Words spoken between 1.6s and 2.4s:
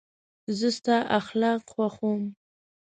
خوښوم.